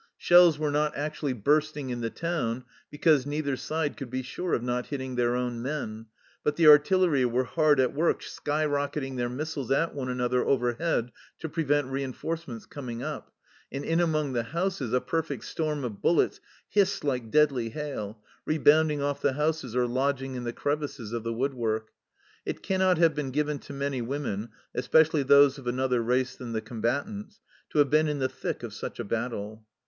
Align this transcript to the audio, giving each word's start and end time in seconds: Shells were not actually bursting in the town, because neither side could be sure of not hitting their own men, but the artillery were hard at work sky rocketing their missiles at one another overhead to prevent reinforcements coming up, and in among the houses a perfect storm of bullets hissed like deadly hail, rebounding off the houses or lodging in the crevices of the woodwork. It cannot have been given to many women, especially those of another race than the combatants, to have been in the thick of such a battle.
Shells 0.17 0.57
were 0.57 0.71
not 0.71 0.95
actually 0.97 1.33
bursting 1.33 1.91
in 1.91 2.01
the 2.01 2.09
town, 2.09 2.65
because 2.89 3.27
neither 3.27 3.55
side 3.55 3.95
could 3.97 4.09
be 4.09 4.23
sure 4.23 4.55
of 4.55 4.63
not 4.63 4.87
hitting 4.87 5.13
their 5.15 5.35
own 5.35 5.61
men, 5.61 6.07
but 6.43 6.55
the 6.55 6.65
artillery 6.65 7.23
were 7.23 7.43
hard 7.43 7.79
at 7.79 7.93
work 7.93 8.23
sky 8.23 8.65
rocketing 8.65 9.15
their 9.15 9.29
missiles 9.29 9.69
at 9.69 9.93
one 9.93 10.09
another 10.09 10.43
overhead 10.43 11.11
to 11.37 11.47
prevent 11.47 11.85
reinforcements 11.85 12.65
coming 12.65 13.03
up, 13.03 13.31
and 13.71 13.85
in 13.85 13.99
among 13.99 14.33
the 14.33 14.41
houses 14.41 14.91
a 14.91 14.99
perfect 14.99 15.43
storm 15.45 15.83
of 15.83 16.01
bullets 16.01 16.39
hissed 16.67 17.03
like 17.03 17.29
deadly 17.29 17.69
hail, 17.69 18.23
rebounding 18.43 19.03
off 19.03 19.21
the 19.21 19.33
houses 19.33 19.75
or 19.75 19.85
lodging 19.85 20.33
in 20.33 20.45
the 20.45 20.51
crevices 20.51 21.13
of 21.13 21.23
the 21.23 21.31
woodwork. 21.31 21.91
It 22.43 22.63
cannot 22.63 22.97
have 22.97 23.13
been 23.13 23.29
given 23.29 23.59
to 23.59 23.73
many 23.73 24.01
women, 24.01 24.49
especially 24.73 25.21
those 25.21 25.59
of 25.59 25.67
another 25.67 26.01
race 26.01 26.35
than 26.35 26.53
the 26.53 26.61
combatants, 26.61 27.39
to 27.69 27.77
have 27.77 27.91
been 27.91 28.07
in 28.07 28.17
the 28.17 28.27
thick 28.29 28.63
of 28.63 28.73
such 28.73 28.99
a 28.99 29.03
battle. 29.03 29.63